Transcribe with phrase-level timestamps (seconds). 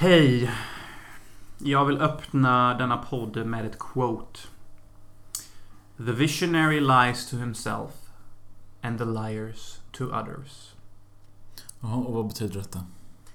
[0.00, 0.50] Hej.
[1.58, 4.40] Jag vill öppna denna podd med ett quote.
[5.96, 7.90] The visionary lies to himself
[8.82, 10.74] and the liars to others.
[11.80, 12.84] Jaha, och vad betyder detta?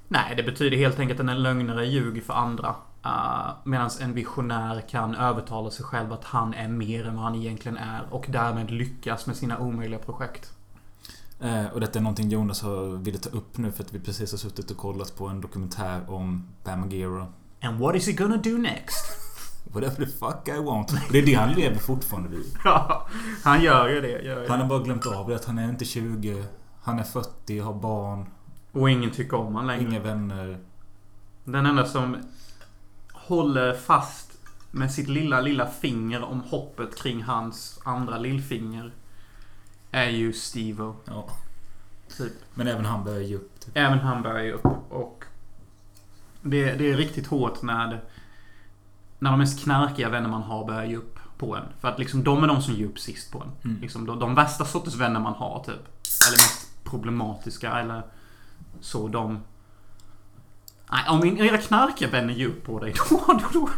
[0.07, 2.75] Nej, det betyder helt enkelt att en lögnare ljuger för andra.
[3.05, 7.35] Uh, Medan en visionär kan övertala sig själv att han är mer än vad han
[7.35, 10.53] egentligen är och därmed lyckas med sina omöjliga projekt.
[11.43, 14.31] Eh, och detta är någonting Jonas har ville ta upp nu för att vi precis
[14.31, 17.27] har suttit och kollat på en dokumentär om Bam Margera.
[17.61, 19.05] And what is he gonna do next?
[19.73, 20.91] Whatever the fuck I want.
[20.91, 22.45] Och det är det han lever fortfarande vid.
[22.63, 23.07] Ja,
[23.43, 24.21] han gör ju det.
[24.21, 26.43] Gör Han har bara glömt av det att han är inte 20.
[26.81, 28.25] Han är 40, har barn,
[28.71, 29.81] Och ingen tycker om honom längre.
[29.83, 30.57] inga vänner.
[31.43, 32.17] Den enda som
[33.13, 34.31] håller fast
[34.71, 38.93] med sitt lilla, lilla finger om hoppet kring hans andra lillfinger
[39.93, 40.95] är ju Stevo.
[41.05, 41.25] Ja.
[42.17, 42.33] Typ.
[42.53, 43.59] Men även han börjar ge upp.
[43.59, 43.77] Typ.
[43.77, 44.65] Även han börjar ju upp.
[44.89, 45.23] Och
[46.41, 48.03] det, det är riktigt hårt när,
[49.19, 51.63] när de mest knarkiga vänner man har börjar ge upp på en.
[51.79, 53.51] För att liksom de är de som ger upp sist på en.
[53.71, 53.81] Mm.
[53.81, 55.87] Liksom de, de värsta sortens vänner man har typ.
[56.27, 58.03] Eller mest problematiska eller
[58.81, 59.39] så de...
[60.93, 63.69] Nej, om era knarkiga vänner ger upp på dig då, då, då,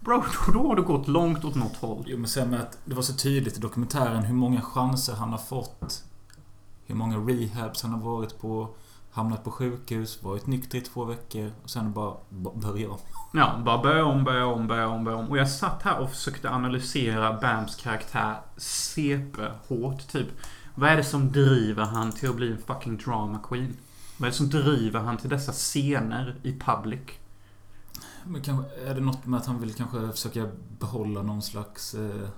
[0.00, 2.04] bro, då, då har du gått långt åt något håll.
[2.06, 5.30] Jo men sen med att det var så tydligt i dokumentären hur många chanser han
[5.30, 6.04] har fått.
[6.86, 8.68] Hur många rehabs han har varit på.
[9.12, 12.14] Hamnat på sjukhus, varit nykter i två veckor och sen bara
[12.54, 12.98] börja om.
[13.32, 15.28] Ja, bara börja om, börja om, börja om, börja om.
[15.28, 20.28] Och jag satt här och försökte analysera Bams karaktär CP-hårt, typ.
[20.74, 23.76] Vad är det som driver han till att bli en fucking drama queen?
[24.20, 27.00] Vad är det som driver han till dessa scener i public?
[28.24, 32.28] Men kanske, är det något med att han vill kanske försöka behålla någon slags eh,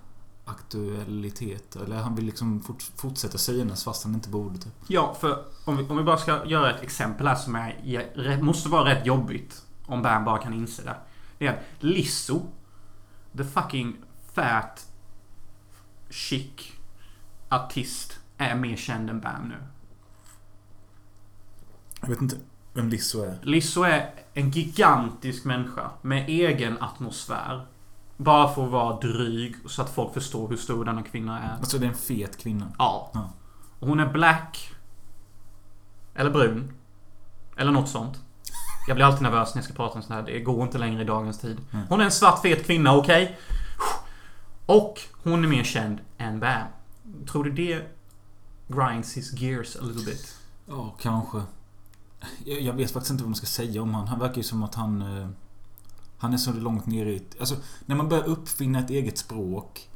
[0.44, 1.76] aktualitet?
[1.76, 4.72] Eller han vill liksom fort, fortsätta synas fast han inte borde typ.
[4.86, 8.68] Ja, för om vi, om vi bara ska göra ett exempel här som är, måste
[8.68, 9.62] vara rätt jobbigt.
[9.86, 10.96] Om Bam bara kan inse det.
[11.38, 12.42] Det är att Lizzo,
[13.36, 13.96] the fucking
[14.34, 14.86] fat
[16.10, 16.72] chic
[17.48, 19.56] artist, är mer känd än Bam nu.
[22.02, 22.36] Jag vet inte
[22.74, 23.38] vem Lizzo är.
[23.42, 27.66] Lizzo är en gigantisk människa med egen atmosfär.
[28.16, 31.56] Bara för att vara dryg så att folk förstår hur stor denna kvinna är.
[31.56, 32.72] Alltså det är en fet kvinna.
[32.78, 33.10] Ja.
[33.14, 33.30] Ja.
[33.78, 34.74] Och hon är black.
[36.14, 36.72] Eller brun.
[37.56, 38.20] Eller något sånt.
[38.88, 40.22] Jag blir alltid nervös när jag ska prata om sånt här.
[40.22, 41.60] Det går inte längre i dagens tid.
[41.88, 43.38] Hon är en svart fet kvinna, okej?
[44.66, 46.66] Och hon är mer känd än Bam.
[47.30, 47.82] Tror du det
[48.68, 50.38] grinds his gears a little bit?
[50.66, 51.42] Ja, kanske.
[52.44, 54.08] Jag, jag vet faktiskt inte vad man ska säga om han.
[54.08, 55.02] Han verkar ju som att han...
[55.02, 55.28] Eh,
[56.18, 57.22] han är så långt ner i...
[57.40, 57.56] Alltså,
[57.86, 59.88] när man börjar uppfinna ett eget språk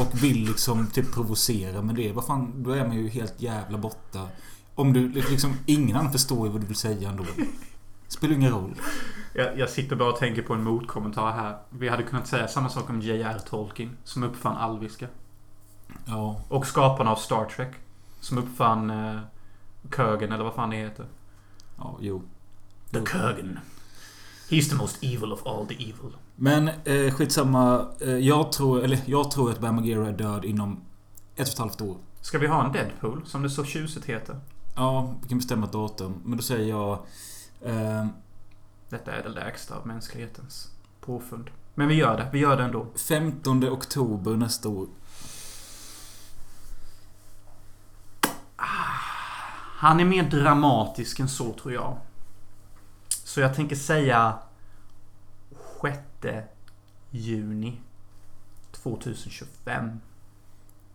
[0.00, 2.12] och vill liksom typ provocera med det.
[2.12, 4.28] Vad fan, då är man ju helt jävla borta.
[4.74, 5.54] Om du liksom...
[5.66, 7.24] Ingen annan förstår ju vad du vill säga ändå.
[8.08, 8.74] Spelar ingen roll.
[9.34, 11.56] Jag, jag sitter bara och tänker på en motkommentar här.
[11.70, 13.38] Vi hade kunnat säga samma sak om J.R.
[13.48, 15.06] Tolkien, som uppfann alviska.
[16.04, 16.40] Ja.
[16.48, 17.74] Och skaparna av Star Trek,
[18.20, 19.20] som uppfann eh,
[19.90, 21.06] Kurgan, eller vad fan det heter.
[21.76, 22.22] Ja, jo.
[22.90, 23.58] The Kurgan.
[24.48, 26.16] He's the most evil of all the evil.
[26.36, 27.86] Men eh, skitsamma.
[28.00, 28.82] Eh, jag tror...
[28.84, 30.80] Eller jag tror att Bam Margera är död inom
[31.36, 31.96] ett och ett halvt år.
[32.20, 34.40] Ska vi ha en Deadpool, som det så tjusigt heter?
[34.76, 36.14] Ja, vi kan bestämma ett datum.
[36.24, 36.98] Men då säger jag...
[37.62, 38.06] Eh,
[38.88, 40.68] Detta är det lägsta av mänsklighetens
[41.00, 41.50] påfund.
[41.74, 42.28] Men vi gör det.
[42.32, 42.86] Vi gör det ändå.
[43.08, 44.86] 15 oktober nästa år.
[49.82, 51.96] Han är mer dramatisk än så, tror jag.
[53.08, 54.38] Så jag tänker säga
[55.82, 55.98] 6
[57.10, 57.80] juni
[58.72, 60.00] 2025.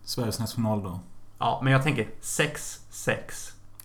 [0.04, 1.00] Sveriges nationaldag.
[1.38, 3.18] Ja, men jag tänker 6-6.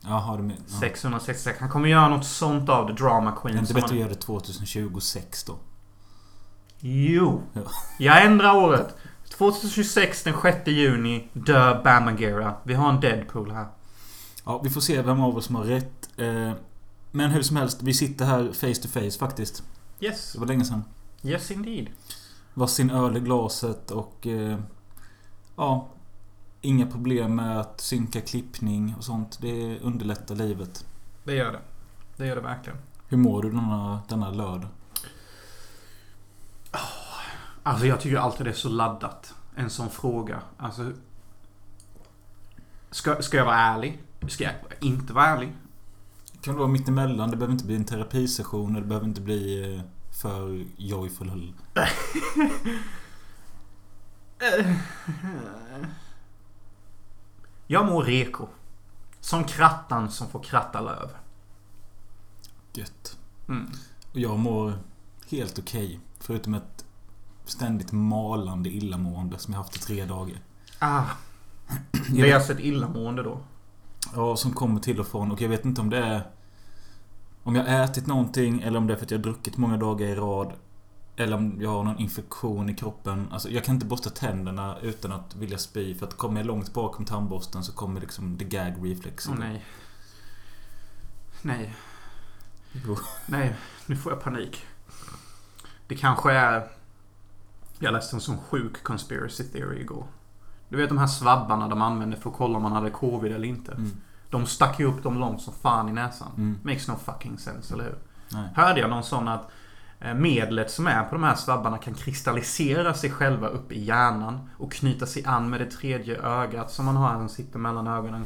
[0.01, 0.61] Jaha, du menar...
[0.67, 0.79] Ja.
[0.79, 1.59] 666.
[1.59, 3.57] Han kommer göra något sånt av The Drama Det är Queen.
[3.57, 5.55] inte bättre att göra det 2026 då?
[6.79, 7.41] Jo.
[7.53, 7.61] Ja.
[7.99, 8.95] Jag ändrar året.
[9.37, 12.55] 2026 den 6 juni dör Bam Margera.
[12.63, 13.67] Vi har en Deadpool här.
[14.45, 16.09] Ja, vi får se vem av oss som har rätt.
[16.19, 16.51] Eh,
[17.11, 19.63] Men hur som helst, vi sitter här face to face faktiskt.
[19.99, 20.33] Yes.
[20.33, 20.83] Det var länge sedan.
[21.23, 21.87] Yes indeed.
[22.53, 24.27] Varsin öl i glaset och...
[24.27, 24.59] eh,
[25.55, 25.87] Ja.
[26.61, 29.37] Inga problem med att synka klippning och sånt.
[29.41, 30.85] Det underlättar livet.
[31.23, 31.59] Det gör det.
[32.17, 32.79] Det gör det verkligen.
[33.07, 34.69] Hur mår du denna, denna lördag?
[37.63, 39.33] Alltså jag tycker alltid det är så laddat.
[39.55, 40.41] En sån fråga.
[40.57, 40.91] Alltså...
[42.91, 44.01] Ska, ska jag vara ärlig?
[44.29, 45.53] Ska jag inte vara ärlig?
[46.41, 47.31] Kan det vara mitt emellan?
[47.31, 49.81] Det behöver inte bli en terapisession och det behöver inte bli eh,
[50.21, 51.53] för joyful.
[57.67, 58.47] Jag mår reko.
[59.19, 61.09] Som krattan som får kratta löv.
[62.73, 63.17] Gött.
[63.47, 63.71] Mm.
[64.11, 64.73] Och jag mår
[65.29, 65.99] helt okej.
[66.19, 66.85] förutom ett
[67.45, 70.37] ständigt malande illamående som jag haft i tre dagar.
[70.79, 71.05] Ah.
[72.09, 73.39] Det är alltså ett illamående då?
[74.15, 75.31] Ja, som kommer till och från.
[75.31, 76.27] Och jag vet inte om det är...
[77.43, 79.77] Om jag har ätit någonting eller om det är för att jag har druckit många
[79.77, 80.53] dagar i rad.
[81.15, 83.27] Eller om jag har någon infektion i kroppen.
[83.31, 85.95] Alltså, jag kan inte borsta tänderna utan att vilja spy.
[85.95, 89.27] För att kommer jag långt bakom tandborsten så kommer liksom the gag reflex.
[89.29, 89.65] Åh nej.
[91.41, 91.75] Nej.
[92.85, 92.97] Jo.
[93.25, 93.55] Nej,
[93.85, 94.65] nu får jag panik.
[95.87, 96.67] Det kanske är...
[97.79, 100.05] Jag läste en sån sjuk conspiracy theory igår.
[100.73, 103.47] Du vet de här svabbarna de använde för att kolla om man hade covid eller
[103.47, 103.71] inte.
[103.71, 103.91] Mm.
[104.29, 106.31] De stack ju upp dem långt som fan i näsan.
[106.37, 106.59] Mm.
[106.63, 107.95] Makes no fucking sense, eller hur?
[108.31, 108.49] Nej.
[108.55, 109.51] Hörde jag någon sån att
[109.99, 114.49] eh, medlet som är på de här svabbarna kan kristallisera sig själva upp i hjärnan
[114.57, 118.25] och knyta sig an med det tredje ögat som man har som sitter mellan ögonen.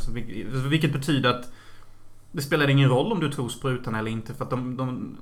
[0.70, 1.52] Vilket betyder att
[2.32, 5.18] det spelar ingen roll om du tog sprutan eller inte för att de, de,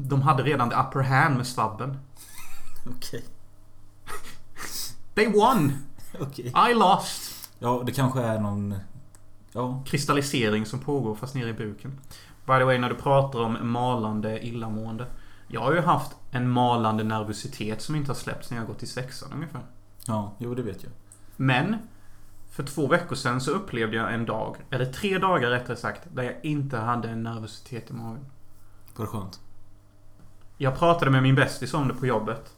[0.00, 1.98] de hade redan the upper hand med svabben.
[2.96, 3.24] Okej.
[5.14, 5.72] They won!
[6.20, 6.52] Okej.
[6.70, 7.50] I lost!
[7.58, 8.74] Ja, det kanske är någon...
[9.52, 9.82] Ja.
[9.86, 12.00] Kristallisering som pågår fast nere i buken.
[12.46, 15.06] By the way, när du pratar om malande illamående.
[15.48, 18.86] Jag har ju haft en malande nervositet som inte har släppts när jag gått i
[18.86, 19.62] sexan ungefär.
[20.06, 20.92] Ja, jo det vet jag.
[21.36, 21.76] Men
[22.50, 26.22] för två veckor sedan så upplevde jag en dag, eller tre dagar rättare sagt, där
[26.22, 28.26] jag inte hade en nervositet i magen.
[28.96, 29.40] Var det skönt?
[30.56, 32.56] Jag pratade med min bästis om det på jobbet.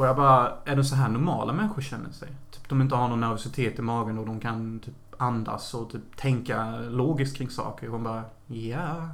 [0.00, 2.28] Och jag bara, är det så här normala människor känner sig?
[2.50, 6.16] Typ de inte har någon nervositet i magen och de kan typ andas och typ
[6.16, 7.86] tänka logiskt kring saker.
[7.86, 9.08] Och hon bara, yeah.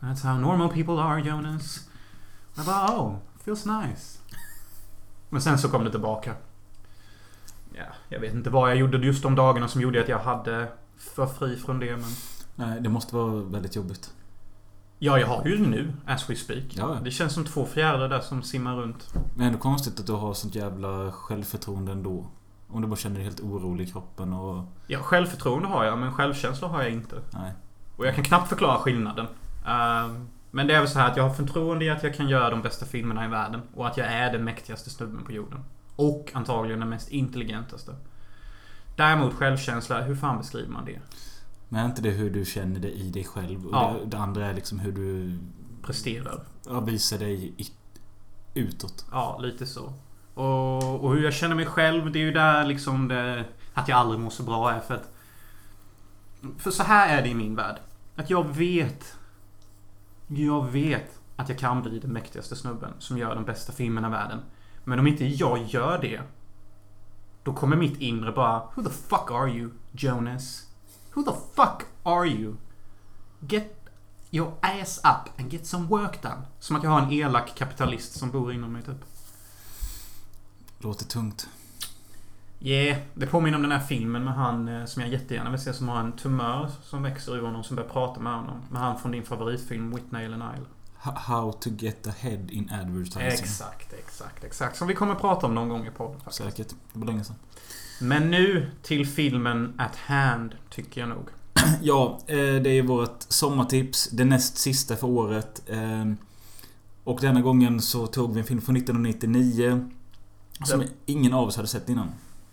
[0.00, 1.88] That's how normal people are Jonas.
[2.56, 4.18] Jag bara, oh, feels nice.
[5.28, 6.34] Men sen så kom det tillbaka.
[7.72, 10.72] Ja, jag vet inte vad jag gjorde just de dagarna som gjorde att jag hade
[10.96, 12.10] för fri från det men...
[12.54, 14.14] Nej, det måste vara väldigt jobbigt.
[15.04, 16.64] Ja, jag har ju det nu, as we speak.
[16.70, 16.98] Ja.
[17.04, 19.14] Det känns som två fjärilar där som simmar runt.
[19.36, 22.26] Men ändå konstigt att du har sånt jävla självförtroende ändå.
[22.68, 24.64] Om du bara känner dig helt orolig i kroppen och...
[24.86, 27.16] Ja, självförtroende har jag, men självkänsla har jag inte.
[27.32, 27.52] Nej.
[27.96, 29.26] Och jag kan knappt förklara skillnaden.
[29.66, 32.28] Ehm, men det är väl så här att jag har förtroende i att jag kan
[32.28, 33.62] göra de bästa filmerna i världen.
[33.74, 35.64] Och att jag är den mäktigaste snubben på jorden.
[35.96, 37.94] Och antagligen den mest intelligentaste.
[38.96, 41.00] Däremot självkänsla, hur fan beskriver man det?
[41.72, 43.66] Men är inte det hur du känner dig i dig själv?
[43.66, 43.96] Och Ja.
[44.00, 45.38] det, det andra är liksom hur du
[45.82, 46.44] Presterar.
[46.66, 47.66] ja, visar dig i,
[48.54, 49.06] utåt.
[49.10, 49.92] Ja, lite så.
[50.34, 53.98] Och, och hur jag känner mig själv, det är ju där liksom det, att jag
[53.98, 55.14] aldrig mår så bra är för att...
[56.58, 57.76] För så här är det i min värld.
[58.16, 59.16] Att jag vet...
[60.26, 64.10] Jag vet att jag kan bli den mäktigaste snubben som gör de bästa filmerna i
[64.10, 64.38] världen.
[64.84, 66.20] Men om inte jag gör det...
[67.42, 70.68] Då kommer mitt inre bara Who the fuck are you, Jonas?
[71.14, 72.56] Who the fuck are you?
[73.40, 73.90] Get
[74.30, 76.42] your ass up and get some work done.
[76.60, 79.04] Som att jag har en elak kapitalist som bor inom mig typ.
[80.78, 81.48] Låter tungt.
[82.60, 85.72] Yeah, det påminner om den här filmen med han eh, som jag jättegärna vill se
[85.74, 88.60] som har en tumör som växer ur honom som börjar prata med honom.
[88.70, 90.60] Med han från din favoritfilm Whitney Nile.
[90.98, 93.22] H- How to get ahead in advertising.
[93.22, 94.76] Exakt, exakt, exakt.
[94.76, 96.38] Som vi kommer prata om någon gång i podden faktiskt.
[96.44, 96.68] Säkert.
[96.92, 97.36] Det var länge sedan.
[98.00, 101.28] Men nu till filmen At Hand, tycker jag nog.
[101.82, 104.08] Ja, eh, det är vårt sommartips.
[104.10, 105.62] Det näst sista för året.
[105.70, 106.12] Eh,
[107.04, 109.88] Och denna gången så tog vi en film från 1999.
[110.64, 112.08] Som Den- ingen av oss hade sett innan.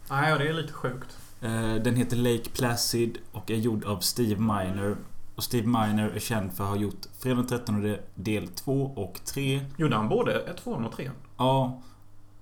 [0.10, 1.18] Nej, och det är lite sjukt.
[1.42, 4.96] Eh, Den heter Lake Placid och är gjord av Steve Miner.
[5.36, 9.20] Och Steve Miner är känd för att ha gjort Fredag den 13 del 2 och
[9.26, 9.62] 3.
[9.78, 11.14] Gjorde han både ett, tvåan och trean?
[11.38, 11.82] Ja.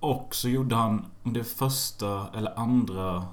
[0.07, 3.25] Och så gjorde han om det första eller andra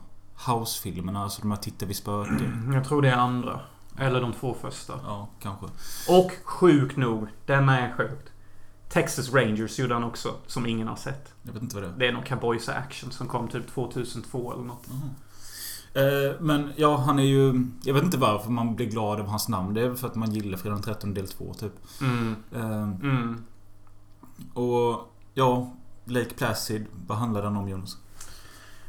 [0.47, 2.71] House-filmerna, alltså de här Titta vi spöken.
[2.75, 3.61] Jag tror det är andra.
[3.99, 4.93] Eller de två första.
[5.05, 5.67] Ja, kanske.
[6.09, 8.33] Och sjukt nog, den är sjukt.
[8.89, 11.35] Texas Rangers gjorde han också, som ingen har sett.
[11.43, 11.95] Jag vet inte vad det är.
[11.99, 14.87] Det är någon cowboys action som kom typ 2002 eller något.
[15.95, 17.67] Eh, Men ja, han är ju...
[17.83, 19.75] Jag vet inte varför man blir glad av hans namn.
[19.75, 21.73] Det är väl för att man gillar Fredag den 13 del 2 typ.
[22.01, 22.37] Mm.
[22.55, 23.45] Eh, Mm.
[24.55, 25.73] Och ja,
[26.05, 26.87] Lake Placid.
[27.07, 27.97] Vad handlar den om Jonas?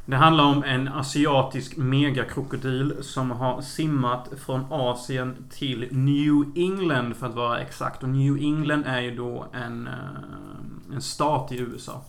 [0.08, 7.26] Det handlar om en asiatisk megakrokodil som har simmat från Asien till New England för
[7.26, 8.02] att vara exakt.
[8.02, 12.02] Och New England är ju då en, eh, en stat i USA.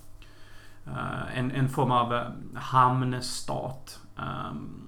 [0.86, 4.00] Eh, en, en form av eh, hamnstat.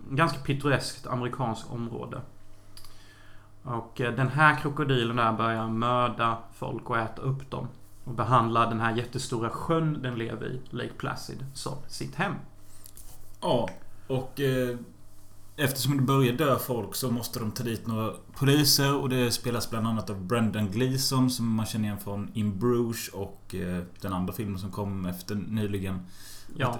[0.09, 2.21] Ganska pittoreskt amerikanskt område.
[3.63, 7.67] Och den här krokodilen där börjar mörda folk och äta upp dem.
[8.09, 12.33] Och behandla den här jättestora sjön den lever i, Lake Placid, som sitt hem.
[13.41, 13.69] Ja,
[14.07, 14.39] och...
[14.39, 14.77] Eh,
[15.61, 19.69] Eftersom det börjar dö folk så måste de ta dit några poliser och det spelas
[19.69, 24.13] bland annat av Brendan Gleeson som man känner igen från In Bruges och eh, den
[24.13, 25.99] andra filmen som kom efter nyligen.
[26.55, 26.79] Ja.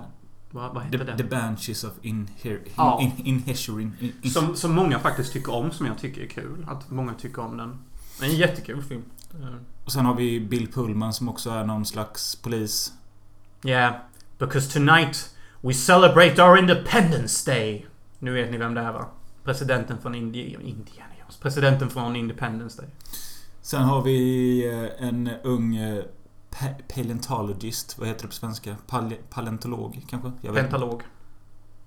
[0.51, 1.17] Vad, vad heter The, den?
[1.17, 2.59] The Banshees of Inher...
[2.75, 3.01] Ja.
[3.17, 3.43] In.
[3.49, 6.65] In, in, Som, som många faktiskt tycker om, som jag tycker är kul.
[6.69, 7.79] Att många tycker om den.
[8.23, 9.03] En jättekul film.
[9.41, 9.47] Eh,
[9.85, 12.93] Och sen har vi Bill Pullman som också är någon slags polis.
[13.63, 13.93] Yeah,
[14.37, 17.85] because tonight we celebrate our Independence Day.
[18.19, 19.05] Nu vet ni vem det är va?
[19.43, 21.37] Presidenten från Indi Indiana Jones.
[21.37, 22.89] Presidenten från Independence Day.
[23.61, 24.65] Sen har vi
[24.99, 26.03] eh, en ung eh,
[26.49, 27.97] pa- paleontologist.
[27.99, 28.75] Vad heter det på svenska?
[28.87, 30.31] Pale, paleontolog kanske?
[30.41, 30.73] Jag vet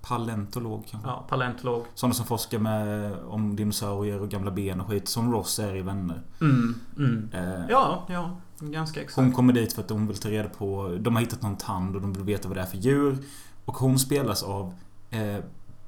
[0.07, 1.09] Paleontolog kanske?
[1.09, 1.85] Ja, paleontolog.
[1.93, 5.07] Sådana som forskar med, om dinosaurier och gamla ben och skit.
[5.07, 6.21] Som Ross är i Vänner.
[6.41, 7.29] Mm, mm.
[7.33, 8.37] Eh, Ja, ja.
[8.59, 9.15] Ganska exakt.
[9.15, 10.97] Hon kommer dit för att hon vill ta reda på...
[10.99, 13.17] De har hittat någon tand och de vill veta vad det är för djur.
[13.65, 14.73] Och hon spelas av
[15.09, 15.37] eh,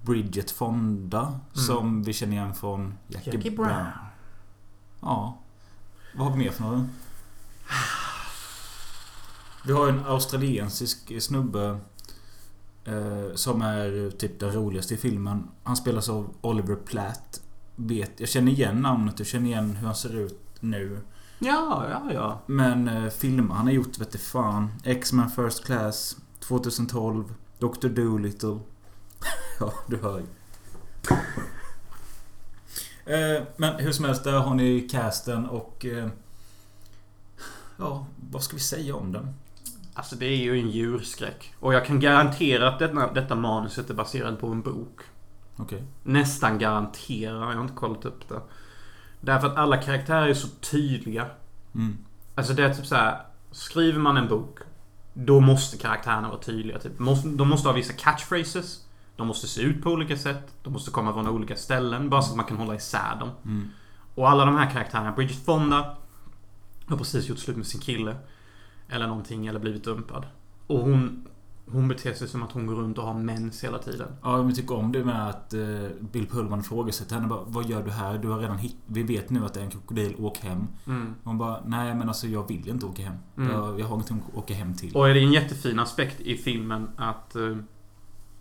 [0.02, 1.40] Bridget Fonda.
[1.54, 3.68] Som vi känner igen från Jackie, Jackie Brown.
[3.68, 3.88] Brown.
[5.02, 5.38] Ja.
[6.16, 6.88] Vad har vi mer för några?
[9.66, 11.80] Vi har en australiensisk snubbe.
[12.86, 15.48] Eh, som är typ den roligaste i filmen.
[15.64, 17.42] Han spelas av Oliver Platt.
[17.76, 21.00] Vet, jag känner igen namnet och känner igen hur han ser ut nu.
[21.40, 22.42] Ja, ja, ja.
[22.46, 24.72] Men eh, filmer han har gjort vet du fan.
[24.84, 27.34] X-Men First Class 2012.
[27.60, 27.88] Dr.
[27.88, 28.60] Dolittle.
[29.60, 30.26] ja, du hör ju.
[33.06, 35.86] Eh, men hur som helst, där har ni casten och...
[35.86, 36.08] Eh,
[37.78, 39.34] ja, vad ska vi säga om den?
[39.98, 41.54] Alltså det är ju en djurskräck.
[41.60, 45.02] Och jag kan garantera att denna, detta manuset är baserat på en bok.
[45.56, 45.84] Okej.
[46.04, 47.34] Nästan garantera.
[47.34, 48.42] Jag har inte kollat upp det.
[49.22, 51.26] Därför att alla karaktärer är så tydliga.
[51.76, 51.98] Mm.
[52.36, 53.22] Alltså det är typ så här.
[53.52, 54.60] Skriver man en bok.
[55.14, 56.80] Då måste karaktärerna vara tydliga.
[56.80, 56.98] Typ.
[57.24, 58.86] De måste ha vissa catchphrases.
[59.16, 60.54] De måste se ut på olika sätt.
[60.64, 62.10] De måste komma från olika ställen.
[62.10, 63.30] Bara så att man kan hålla isär dem.
[63.46, 63.70] Mm.
[64.16, 65.12] Och alla de här karaktärerna.
[65.12, 65.98] Bridget Fonda.
[66.88, 68.16] Har precis gjort slut med sin kille.
[68.90, 69.48] Eller någonting.
[69.48, 70.26] Eller blivit dumpad.
[70.68, 71.28] Och hon...
[71.72, 74.08] Hon beter sig som att hon går runt och har mens hela tiden.
[74.24, 75.60] Ja, men tycker om det med att eh,
[76.12, 78.18] Bill Pullman ifrågasätter henne bara, Vad gör du här?
[78.18, 78.76] Du har redan hit...
[78.86, 80.16] Vi vet nu att det är en krokodil.
[80.20, 80.68] Åk hem.
[80.88, 81.16] Mm.
[81.24, 83.16] Hon bara, nej men alltså jag vill inte åka hem.
[83.38, 83.52] Mm.
[83.52, 84.96] Jag, jag har ingenting att åka hem till.
[84.96, 87.58] Och det är en jättefin aspekt i filmen att eh,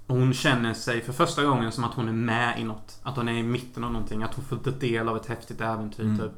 [0.06, 3.00] hon känner sig för första gången som att hon är med i något.
[3.02, 4.22] Att hon är i mitten av någonting.
[4.22, 6.18] Att hon får ta del av ett häftigt äventyr Mm.
[6.18, 6.32] typ.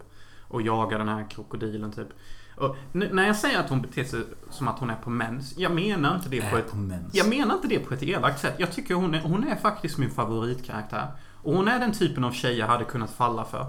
[0.48, 2.08] Och jagar den här krokodilen typ.
[2.56, 5.54] Och när jag säger att hon beter sig som att hon är på mens.
[5.56, 6.70] Jag menar inte det på ett...
[6.70, 6.90] på.
[7.12, 8.54] Jag menar inte det på ett elakt sätt.
[8.58, 11.08] Jag tycker hon är, hon är faktiskt min favoritkaraktär.
[11.42, 13.66] Och hon är den typen av tjej jag hade kunnat falla för.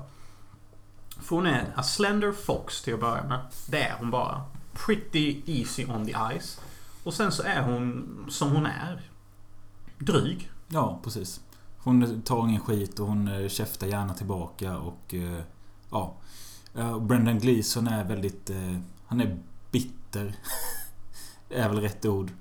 [1.21, 3.39] För hon är a slender fox till att börja med.
[3.69, 4.41] Det är hon bara.
[4.73, 6.59] Pretty easy on the eyes.
[7.03, 9.01] Och sen så är hon som hon är.
[9.97, 10.51] Dryg.
[10.67, 11.41] Ja, precis.
[11.77, 15.13] Hon tar ingen skit och hon eh, käftar gärna tillbaka och...
[15.13, 15.41] eh,
[16.73, 16.89] Ja.
[16.95, 18.49] Och Brendan Gleeson är väldigt...
[18.49, 18.75] eh,
[19.07, 19.37] Han är
[19.71, 20.35] bitter.
[21.49, 22.31] är väl rätt ord.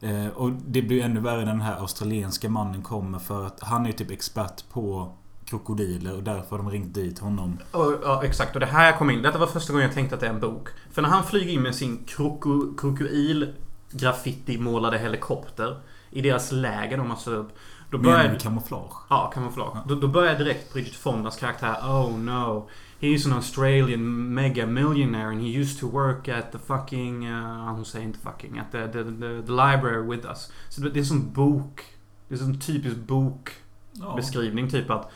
[0.00, 3.82] Eh, Och det blir ännu värre när den här australienska mannen kommer för att han
[3.82, 5.12] är ju typ expert på
[5.44, 7.58] krokodiler och därför har de ringt dit honom.
[7.72, 8.54] Och, ja, exakt.
[8.54, 9.22] Och det här kom in.
[9.22, 10.68] Detta var första gången jag tänkte att det är en bok.
[10.92, 13.54] För när han flyger in med sin kroko, krokodil
[13.94, 17.58] graffiti målade helikopter i deras läger de har satt upp.
[17.90, 18.32] Då Menar börjar...
[18.32, 18.92] du kamouflage?
[19.10, 19.72] Ja, kamouflage.
[19.74, 19.84] Ja.
[19.88, 22.68] Då, då börjar direkt Bridget Fondas karaktär Oh no.
[23.00, 27.28] He's an Australian mega millionaire and he used to work at the fucking...
[27.28, 28.58] Uh, hon säger inte fucking.
[28.58, 30.52] At the, the, the, the library with us.
[30.68, 31.84] Så det det är som bok.
[32.28, 34.64] Det är som typisk bokbeskrivning.
[34.64, 34.70] Ja.
[34.70, 35.12] Typ att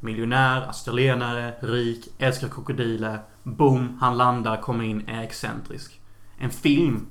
[0.00, 3.18] miljonär, australienare, rik, älskar krokodiler.
[3.42, 6.00] Boom, han landar, kommer in, är excentrisk.
[6.38, 7.06] En film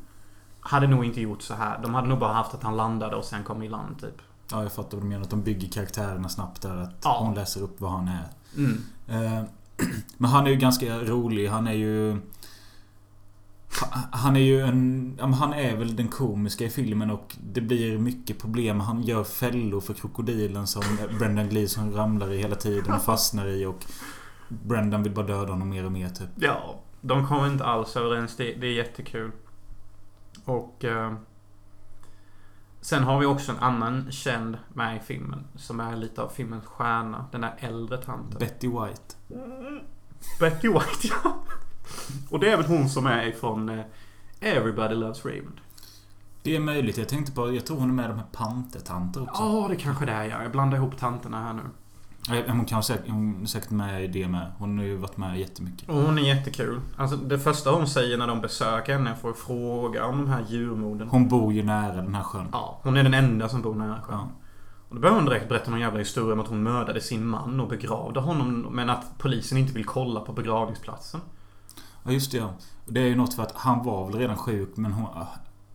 [0.63, 1.79] hade nog inte gjort så här.
[1.83, 4.15] De hade nog bara haft att han landade och sen kom i land typ.
[4.51, 5.21] Ja, jag fattar vad du menar.
[5.23, 6.77] Att de bygger karaktärerna snabbt där.
[6.77, 7.17] Att Ja.
[7.25, 8.27] hon läser upp vad han är.
[8.57, 8.81] Mm.
[9.07, 9.43] Eh,
[10.17, 11.47] Men han är ju ganska rolig.
[11.47, 12.11] Han är ju...
[13.81, 15.19] ha- Han är ju en...
[15.39, 18.79] Han är väl den komiska i filmen och det blir mycket problem.
[18.79, 20.83] Han gör fällor för krokodilen som
[21.19, 23.85] Brendan Gleeson ramlar i hela tiden och fastnar i och
[24.49, 26.29] Brendan vill bara döda honom mer och mer typ.
[26.35, 28.35] Ja, de kommer inte alls överens.
[28.37, 29.31] Det, det är jättekul.
[30.45, 30.85] Och...
[30.85, 31.13] Eh,
[32.81, 35.47] sen har vi också en annan känd med i filmen.
[35.55, 37.25] Som är lite av filmens stjärna.
[37.31, 38.39] Den där äldre tanten.
[38.39, 39.15] Betty White.
[40.39, 41.35] Betty White, ja.
[42.29, 43.85] Och det är väl hon som är ifrån eh,
[44.39, 45.61] Everybody Loves Raymond.
[46.43, 46.97] Det är möjligt.
[46.97, 47.53] Jag tänkte på...
[47.55, 49.43] Jag tror hon är med de här pantertanter också.
[49.43, 50.41] Ja, det kanske det är ja.
[50.41, 51.63] Jag blandar ihop tanterna här nu.
[52.29, 54.51] Ja, Hon kan säkert, hon är säkert med i det med.
[54.57, 55.89] Hon har ju varit med jättemycket.
[55.89, 56.79] Och hon är jättekul.
[56.97, 61.07] Alltså det första hon säger när de besöker henne får fråga om de här djurmorden.
[61.07, 62.47] Hon bor ju nära den här sjön.
[62.51, 64.17] Ja, hon är den enda som bor nära sjön.
[64.17, 64.27] Ja.
[64.89, 67.59] Och då börjar hon direkt berätta någon jävla historia om att hon mördade sin man
[67.59, 68.67] och begravde honom.
[68.71, 71.21] Men att polisen inte vill kolla på begravningsplatsen.
[72.03, 72.49] Ja, just det ja.
[72.85, 75.07] Det är ju något för att han var väl redan sjuk men hon,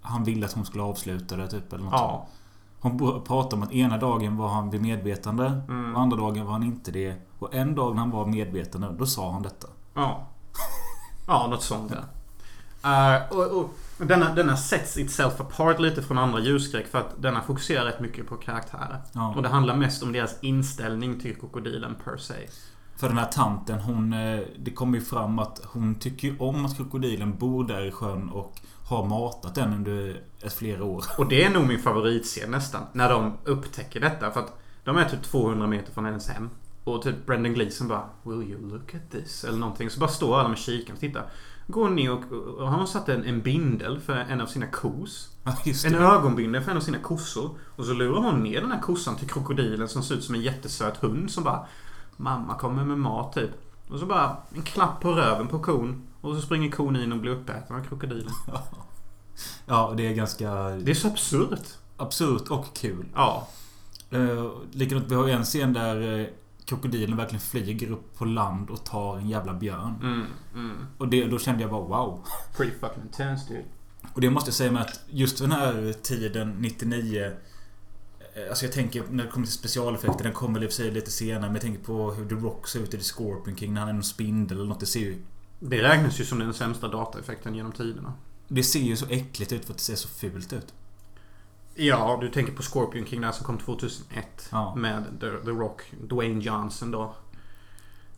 [0.01, 2.27] han ville att hon skulle avsluta det typ eller något Ja.
[2.27, 2.39] sånt.
[2.81, 5.95] Hon pratade om att ena dagen var han vid medvetande Mm.
[5.95, 7.15] och andra dagen var han inte det.
[7.39, 9.69] Och en dag när han var medvetande, då sa han detta.
[9.95, 10.27] Ja.
[11.27, 11.99] Ja, något sånt ja.
[12.85, 13.71] Eh, och, och
[14.07, 18.29] denna, denna sets itself apart lite från andra ljusskräck för att denna fokuserar rätt mycket
[18.29, 19.01] på karaktärer.
[19.13, 19.33] Ja.
[19.37, 22.35] Och det handlar mest om deras inställning till krokodilen per se.
[22.97, 24.13] För den här tanten, hon...
[24.13, 28.29] eh, Det kommer ju fram att hon tycker om att krokodilen bor där i sjön
[28.31, 28.55] och
[28.89, 31.05] har matat den under ett flera år.
[31.19, 32.83] Och det är nog min favoritscen nästan.
[32.93, 34.31] När de upptäcker detta.
[34.31, 36.51] För att de är typ 200 meter från hennes hem.
[36.85, 39.45] Och typ Brendan Gleeson bara Will you look at this?
[39.45, 39.91] Eller någonting.
[39.91, 41.27] Så bara står alla med kikaren och tittar.
[41.67, 44.67] Går hon ner och, och har hon satt en, en bindel för en av sina
[44.67, 45.29] kos.
[45.45, 47.51] Ja, En ögonbindel för en av sina kossor.
[47.77, 50.43] Och så lurar hon ner den här kossan till krokodilen som ser ut som en
[50.43, 51.67] jättesöt hund som bara
[52.17, 53.51] Mamma kommer med mat typ.
[53.89, 56.08] Och så bara en klapp på röven på kon.
[56.21, 58.33] Och så springer kon in och blir uppäten av krokodilen.
[59.67, 61.77] Ja, det är ganska Det är så absurt.
[61.97, 63.07] absurt och kul.
[63.15, 63.49] Ja.
[64.13, 66.27] Uh, likadant, vi har ju en scen där eh,
[66.65, 69.95] krokodilen verkligen flyger upp på land och tar en jävla björn.
[70.03, 70.87] Mm, mm.
[70.99, 72.25] Och det, då kände jag bara wow.
[72.57, 73.65] Pretty fucking intense dude.
[74.15, 77.33] Och det måste jag säga med att just den här tiden, 99 eh,
[78.49, 81.11] Alltså jag tänker när det kommer till specialeffekter, den kommer i och för sig lite
[81.11, 83.81] senare men jag tänker på hur The Rock ser ut i The Scorpion King när
[83.81, 84.81] han är en spindel eller något.
[84.81, 85.23] Det ser ju...
[85.61, 88.13] Det räknas ju som den sämsta dataeffekten genom tiderna.
[88.49, 90.75] Det ser ju så äckligt ut för att det ser så fult ut.
[91.75, 94.49] Ja, du tänker på Scorpion King där som kom 2001.
[94.51, 94.75] Ja.
[94.75, 97.15] Med The, The Rock, Dwayne Johnson då.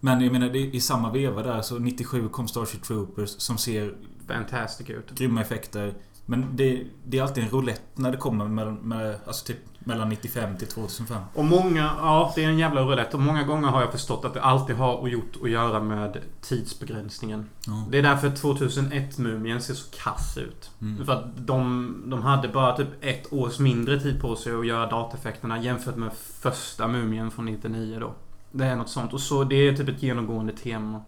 [0.00, 3.94] Men jag menar, det, i samma veva där så 97 kom Starship Troopers som ser
[4.26, 5.10] Fantastic ut.
[5.10, 5.94] grymma effekter.
[6.30, 10.08] Men det, det är alltid en roulette när det kommer med, med, alltså typ mellan
[10.08, 11.22] 95 till 2005.
[11.34, 13.16] Och många, ja det är en jävla roulette.
[13.16, 16.18] Och många gånger har jag förstått att det alltid har och gjort att göra med
[16.40, 17.46] tidsbegränsningen.
[17.66, 17.84] Ja.
[17.90, 20.70] Det är därför 2001-mumien ser så kass ut.
[20.80, 21.06] Mm.
[21.06, 24.86] För att de, de hade bara typ ett års mindre tid på sig att göra
[24.86, 28.14] dataeffekterna jämfört med första mumien från 99 då.
[28.52, 29.12] Det är något sånt.
[29.12, 31.02] Och så det är typ ett genomgående tema.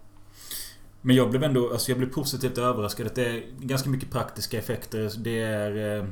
[1.05, 4.57] Men jag blev ändå alltså jag blev positivt överraskad att det är ganska mycket praktiska
[4.57, 5.11] effekter.
[5.17, 5.99] Det är...
[5.99, 6.05] eh,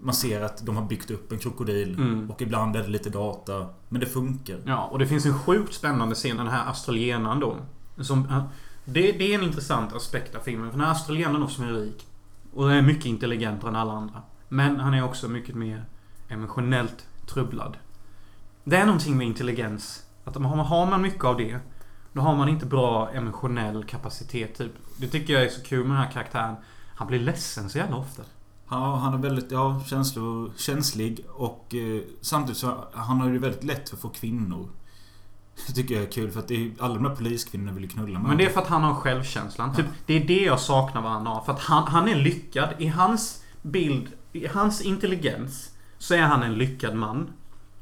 [0.00, 1.94] Man ser att de har byggt upp en krokodil.
[1.94, 2.30] Mm.
[2.30, 3.66] Och ibland är det lite data.
[3.88, 4.58] Men det funkar.
[4.66, 7.56] Ja, och det finns en sjukt spännande scen, den här australienaren då.
[8.00, 8.48] Som,
[8.84, 10.70] det, det är en intressant aspekt av filmen.
[10.70, 12.06] För den här australienaren då som är rik.
[12.54, 14.22] Och är mycket intelligentare än alla andra.
[14.48, 15.84] Men han är också mycket mer
[16.28, 17.76] emotionellt trubblad.
[18.64, 20.06] Det är någonting med intelligens.
[20.24, 21.58] Att har man mycket av det.
[22.16, 24.72] Då har man inte bra emotionell kapacitet typ.
[24.96, 26.56] Det tycker jag är så kul med den här karaktären.
[26.94, 28.22] Han blir ledsen så jävla ofta.
[28.68, 33.64] Ja, han är väldigt ja, känslor, känslig och eh, samtidigt så han har ju väldigt
[33.64, 34.68] lätt för att få kvinnor.
[35.66, 38.18] Det tycker jag är kul för att är, alla de här poliskvinnorna vill ju knulla
[38.18, 39.74] med Men det är för att han har självkänslan.
[39.74, 41.40] Typ, det är det jag saknar vad han har.
[41.40, 42.68] För att han, han är lyckad.
[42.78, 47.30] I hans bild, i hans intelligens, så är han en lyckad man.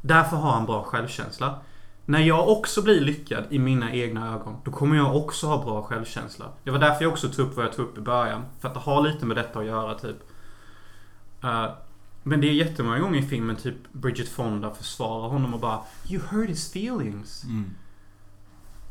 [0.01, 1.59] Därför har han bra självkänsla.
[2.07, 5.83] När jag också blir lyckad i mina egna ögon, då kommer jag också ha bra
[5.83, 6.53] självkänsla.
[6.65, 8.43] Det var därför jag också tog upp vad jag tog upp i början.
[8.61, 10.17] För att det har lite med detta att göra, typ.
[11.43, 11.71] Eh,
[12.23, 16.23] men det är jättemånga gånger i filmen, typ Bridget Fonda försvarar honom och bara You
[16.31, 17.45] hurt his feelings.
[17.45, 17.71] Mm.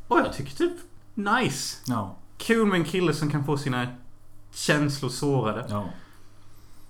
[0.08, 0.74] Och jag tycker typ
[1.14, 1.78] nice.
[1.86, 3.88] Ja, Kul med en kille som kan få sina
[4.52, 5.66] känslor sårade.
[5.70, 5.90] ja.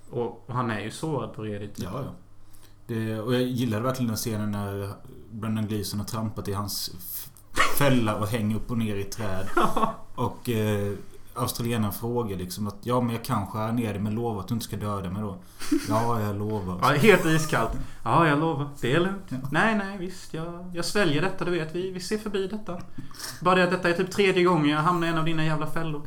[0.09, 1.79] Och, och han är ju sårad på Reddit.
[1.79, 2.11] Ja, ja.
[2.87, 4.89] Det, och jag gillade verkligen den scenen när
[5.31, 6.91] Brendan Gleeson har trampat i hans
[7.77, 9.47] fälla och hänger upp och ner i träd.
[10.15, 10.93] Och eh,
[11.35, 14.53] australienaren frågar liksom att ja men jag kan skära ner dig men lova att du
[14.53, 15.37] inte ska döda mig då.
[15.89, 16.79] Ja, jag lovar.
[16.81, 17.71] Ja, helt iskallt.
[18.03, 18.69] Ja, jag lovar.
[18.81, 19.25] Det är lugnt.
[19.29, 19.37] Ja.
[19.51, 20.33] Nej, nej, visst.
[20.33, 21.75] Jag, jag sväljer detta, du vet.
[21.75, 22.81] Vi, vi ser förbi detta.
[23.41, 25.67] Bara det att detta är typ tredje gången jag hamnar i en av dina jävla
[25.67, 26.01] fällor.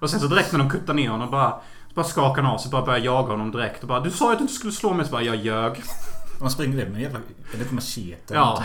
[0.00, 1.60] Och sen så direkt när de kuttar ner honom bara...
[1.96, 4.32] Bara skakar han av sig, bara börjar jaga honom direkt och bara Du sa ju
[4.32, 5.82] att du inte skulle slå mig, så bara jag ljög.
[6.40, 7.18] Man springer det med en jävla...
[7.54, 8.34] Är inte machete?
[8.34, 8.62] eller Ja.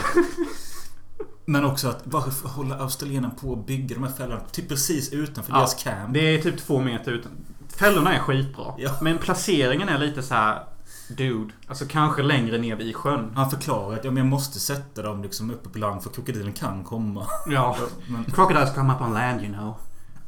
[1.46, 5.52] Men också att varför håller australienaren på att bygga de här fällorna typ precis utanför
[5.54, 6.13] Ja, deras camp?
[6.13, 7.32] Det är typ två meter utan.
[7.78, 8.74] Fällorna är skitbra.
[8.78, 8.91] Ja.
[9.02, 10.63] Men placeringen är lite så här.
[11.10, 11.54] Dude.
[11.67, 13.32] Alltså kanske längre ner vid sjön.
[13.36, 16.54] Han förklarar att ja, men jag måste sätta dem liksom uppe på land för krokodilen
[16.54, 17.28] kan komma.
[17.48, 17.78] Ja.
[18.08, 19.76] Men, Crocodiles come up on land, you know.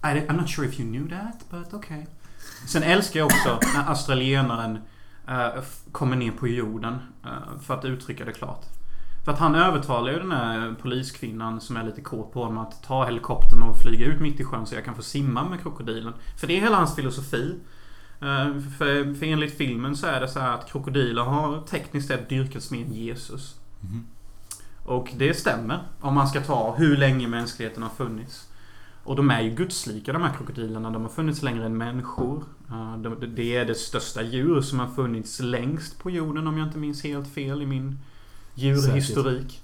[0.04, 2.06] I, I'm not sure if you knew that, but okay.
[2.67, 4.78] Sen älskar jag också när australienaren
[5.28, 5.47] eh,
[5.91, 6.93] kommer ner på jorden.
[7.26, 8.65] eh, för att uttrycka det klart.
[9.26, 12.84] För att han övertalar ju den här poliskvinnan som är lite kåt på honom att
[12.84, 16.13] ta helikoptern och flyga ut mitt i sjön så jag kan få simma med krokodilen.
[16.39, 17.56] För det är hela hans filosofi.
[18.21, 22.30] Eh, För, för enligt filmen så är det så här att krokodiler har tekniskt sett
[22.30, 23.56] dyrkats mer än Jesus.
[23.80, 24.06] Mhm.
[24.86, 25.80] Och det stämmer.
[26.02, 28.49] Om man ska ta hur länge mänskligheten har funnits.
[29.04, 30.89] Och de är ju gudslika de här krokodilerna.
[30.92, 32.44] De har funnits längre än människor.
[32.98, 36.78] De- Det är det största djur som har funnits längst på jorden om jag inte
[36.78, 38.00] minns helt fel i min
[38.54, 39.62] djurhistorik.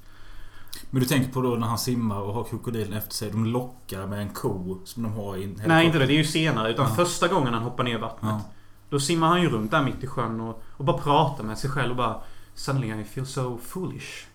[0.89, 3.31] Men du tänker på då när han simmar och har krokodilen efter sig.
[3.31, 6.05] De lockar med en ko som de har i en Nej, inte det.
[6.05, 6.71] Det är ju senare.
[6.71, 6.95] Utan Ja.
[6.95, 8.31] första gången han hoppar ner i vattnet.
[8.31, 8.41] Ja.
[8.89, 11.69] Då simmar han ju runt där mitt i sjön och, och bara pratar med sig
[11.69, 12.21] själv och bara
[12.55, 14.25] Suddenly I feel so foolish.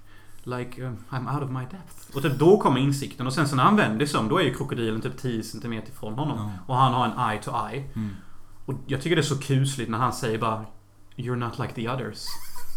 [0.47, 2.17] Like um, I'm out of my depth.
[2.17, 3.27] Och typ då kommer insikten.
[3.27, 5.73] Och sen så när han vänder sig om då är ju krokodilen typ 10 cm
[5.73, 6.39] ifrån honom.
[6.39, 6.51] Ja.
[6.67, 7.85] Och han har en eye to eye.
[7.95, 8.11] Mm.
[8.67, 10.67] Och jag tycker det är så kusligt när han säger bara
[11.17, 12.27] You're not like the others.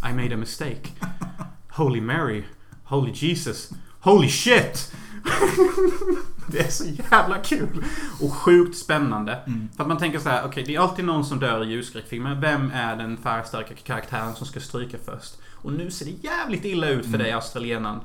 [0.09, 0.89] I made a mistake.
[1.69, 2.43] Holy Mary.
[2.83, 3.71] Holy Jesus.
[3.99, 4.93] Holy shit!
[6.51, 7.83] det är så jävla kul.
[8.21, 9.35] Och sjukt spännande.
[9.47, 9.69] Mm.
[9.75, 12.35] För att man tänker så här, okej det är alltid någon som dör i ljusskräckfilmer.
[12.35, 15.33] Vem är den färgstarka karaktären som ska stryka först?
[15.55, 17.19] Och nu ser det jävligt illa ut för Mm.
[17.19, 17.99] dig australienaren.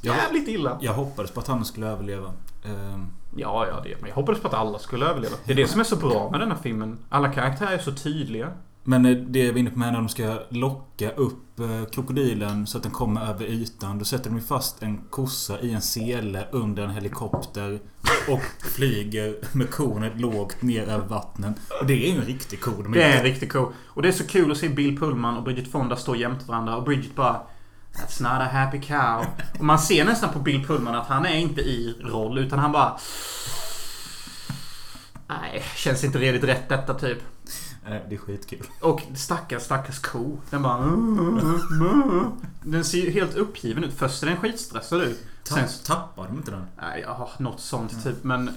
[0.00, 0.78] Jävligt illa.
[0.80, 2.32] jag hoppades på att han skulle överleva.
[2.64, 3.06] Ehm,
[3.38, 3.94] Ja, ja, det.
[4.00, 5.36] Men jag hoppades på att alla skulle överleva.
[5.44, 6.98] Det är det som är så bra med den här filmen.
[7.08, 8.50] Alla karaktärer är så tydliga.
[8.88, 12.66] Men eh, det vi är inne på med när de ska locka upp eh, krokodilen
[12.66, 13.98] så att den kommer över ytan.
[13.98, 17.80] Då sätter de ju fast en kossa i en sele under en helikopter.
[18.28, 18.42] Och
[18.74, 21.56] flyger med kornet lågt ner över vattnet.
[21.80, 22.82] Och det är ju en riktig ko.
[22.82, 23.72] De Det är en riktig ko.
[23.86, 26.76] Och det är så kul att se Bill Pullman och Bridget Fonda stå jämte varandra
[26.76, 27.40] och Bridget bara
[27.92, 29.26] That's not a happy cow.
[29.58, 32.72] Och man ser nästan på Bill Pullman att han är inte i roll utan han
[32.72, 32.98] bara
[35.28, 37.18] Nej, känns inte redigt rätt detta typ.
[38.08, 38.66] Det är skitkul.
[38.80, 40.38] Och stackars, stackars ko.
[40.50, 40.78] Den bara...
[42.62, 43.94] Den ser ju helt uppgiven ut.
[43.94, 45.18] Först ser den skitstressad ut.
[45.44, 45.58] Sen...
[45.58, 46.64] Tapp, tappar de inte den?
[46.80, 48.02] Nej, ja, något sånt Mm.
[48.04, 48.24] typ.
[48.24, 48.50] Men...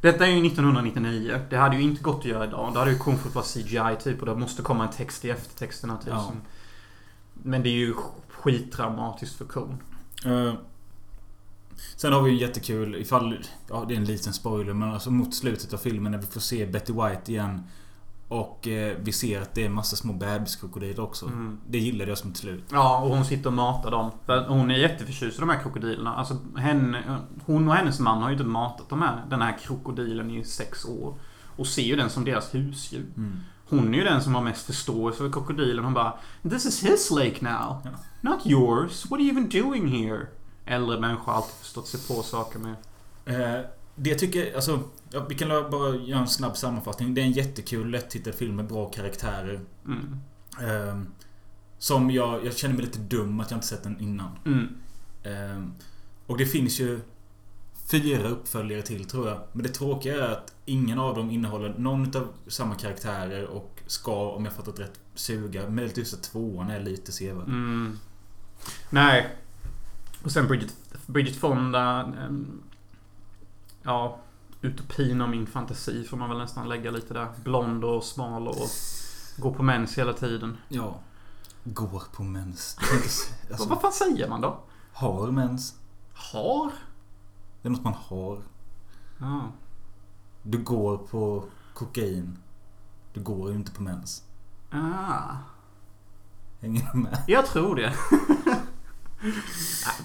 [0.00, 1.40] Detta är ju 1999.
[1.50, 2.70] Det hade ju inte gått att göra idag.
[2.74, 4.20] Då hade ju kung fått vara CGI typ.
[4.20, 6.08] Och det måste komma en text i eftertexterna typ.
[6.08, 6.22] Ja.
[6.24, 6.40] Som...
[7.42, 7.94] Men det är ju
[8.28, 9.82] skittraumatiskt för kon.
[10.24, 10.52] Eh,
[11.96, 13.38] Sen har vi ju jättekul ifall...
[13.68, 16.40] Ja, det är en liten spoiler men alltså mot slutet av filmen när vi får
[16.40, 17.62] se Betty White igen.
[18.28, 21.26] Och eh, vi ser att det är massa små bebiskrokodiler också.
[21.26, 21.60] Mm.
[21.66, 22.64] Det gillade jag som till slut.
[22.72, 24.10] Ja, och hon sitter och matar dem.
[24.26, 26.14] För hon är jätteförtjust i de här krokodilerna.
[26.14, 30.30] Alltså, henne, hon och hennes man har ju inte matat de här, den här krokodilen
[30.30, 31.14] i sex år.
[31.56, 33.06] Och ser ju den som deras husdjur.
[33.16, 33.40] Mm.
[33.68, 35.84] Hon är ju den som har mest förståelse för krokodilen.
[35.84, 36.12] Hon bara
[36.50, 37.82] This is his lake now.
[37.84, 37.90] Ja.
[38.20, 39.10] Not yours.
[39.10, 40.26] What are you even doing here?
[40.66, 42.74] Äldre människor har alltid förstått sig på saker med.
[43.24, 43.64] Eh,
[43.98, 44.80] det jag tycker, alltså...
[45.10, 47.14] Ja, vi kan bara göra en snabb sammanfattning.
[47.14, 49.60] Det är en jättekul, lättittad film med bra karaktärer.
[49.86, 50.20] Mm.
[50.60, 51.00] Eh,
[51.78, 52.46] som jag...
[52.46, 54.30] Jag känner mig lite dum att jag inte sett den innan.
[54.46, 54.68] Mm.
[55.22, 55.68] Eh,
[56.26, 57.00] och det finns ju
[57.90, 59.40] fyra uppföljare till tror jag.
[59.52, 64.30] Men det tråkiga är att ingen av dem innehåller någon av samma karaktärer och ska,
[64.30, 65.68] om jag fattat rätt, suga.
[65.68, 67.48] Möjligtvis att tvåan är lite sevärd.
[67.48, 67.98] Mm.
[68.90, 69.36] Nej.
[70.22, 70.74] Och sen Bridget,
[71.06, 72.00] Bridget Fonda.
[72.00, 72.62] ehm,
[73.88, 74.18] ja.
[74.60, 77.28] Utopin av min fantasi får man väl nästan lägga lite där.
[77.44, 78.68] Blond och smal och
[79.38, 80.56] går på mens hela tiden.
[80.68, 81.00] Ja.
[81.64, 82.76] Går på mens.
[82.80, 83.00] Vad-
[83.52, 84.60] Alltså, Vad fan säger man då?
[84.92, 85.74] har mens.
[86.32, 86.72] Har?
[87.62, 88.38] Det är något man har.
[89.20, 89.40] Ja.
[90.42, 92.38] Du går på kokain.
[93.12, 94.22] Du går ju inte på mens.
[94.70, 95.36] Ah.
[96.60, 97.22] Hänger du med?
[97.26, 97.94] Jag tror det.
[99.22, 99.32] Nej,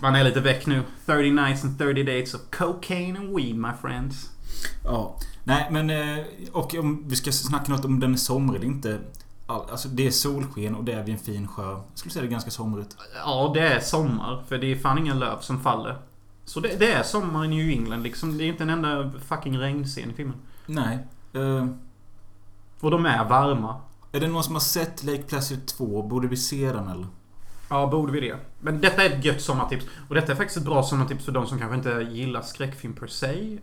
[0.01, 0.83] Man är lite väck nu.
[1.05, 4.29] 30 nights and 30 days of cocaine and weed my friends.
[4.83, 5.17] Ja.
[5.43, 5.89] Nej men...
[5.89, 8.99] eh, Och om vi ska snacka något om den är somrig eller inte.
[9.47, 11.69] All- Alltså det är solsken och det är vid en fin sjö.
[11.71, 12.97] Jag skulle säga det är ganska somrigt.
[13.25, 14.43] Ja, det är sommar.
[14.47, 15.97] För det är fan inga löv som faller.
[16.45, 18.37] Så det, det är sommar i New England liksom.
[18.37, 20.35] Det är inte en enda fucking regnscen i filmen.
[20.65, 20.99] Nej.
[21.33, 21.67] Eh,
[22.79, 23.75] Och de är varma.
[24.11, 26.01] är det någon som har sett Lake Placid 2?
[26.03, 27.07] Borde vi se den eller?
[27.73, 28.37] Ja, borde vi det.
[28.61, 29.85] Men detta är ett gött sommartips.
[30.09, 33.07] Och detta är faktiskt ett bra sommartips för de som kanske inte gillar skräckfilm per
[33.07, 33.57] se.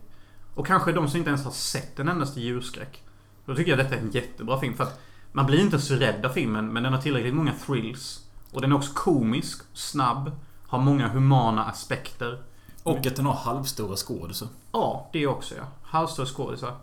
[0.55, 3.03] Och kanske de som inte ens har sett en endaste djurskräck.
[3.47, 4.77] Då tycker jag detta är en jättebra film.
[4.77, 5.01] För att
[5.33, 8.27] man blir inte så rädd av filmen, men den har tillräckligt många thrills.
[8.53, 10.31] Och den är också komisk, snabb,
[10.67, 12.43] har många humana aspekter.
[12.83, 14.49] Och att den har halvstora skådisar.
[14.73, 15.65] Ja, det också ja.
[15.83, 16.77] Halvstora skådisar.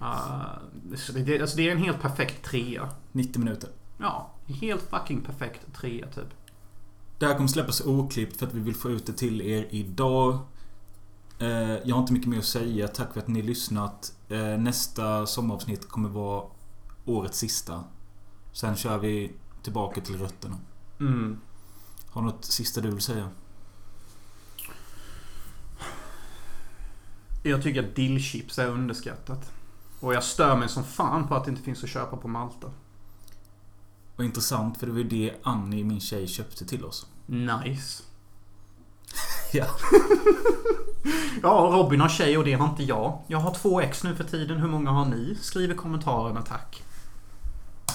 [0.00, 2.88] Uh, så det, alltså det är en helt perfekt trea.
[3.12, 3.70] 90 minuter.
[3.98, 6.28] Ja, helt fucking perfekt trea typ.
[7.18, 10.38] Det här kommer släppas oklippt för att vi vill få ut det till er idag.
[11.38, 11.48] Eh,
[11.84, 12.88] Jag har inte mycket mer att säga.
[12.88, 14.12] Tack för att ni har lyssnat.
[14.28, 16.44] Eh, Nästa sommaravsnitt kommer vara
[17.04, 17.84] årets sista.
[18.52, 19.32] Sen kör vi
[19.62, 20.56] tillbaka till rötterna.
[21.00, 21.40] Mm.
[22.10, 23.28] Har du något sista du vill säga?
[27.42, 29.52] Jag tycker att dillchips är underskattat.
[30.00, 32.70] Och jag stör mig som fan på att det inte finns att köpa på Malta.
[34.16, 37.06] Vad intressant för det var ju det Annie, min tjej, köpte till oss.
[37.26, 38.02] Nice.
[39.52, 39.66] Ja.
[41.42, 43.18] Ja, Robin har tjej och det har inte jag.
[43.26, 44.58] Jag har två ex nu för tiden.
[44.58, 45.36] Hur många har ni?
[45.40, 46.82] Skriv i kommentarerna tack.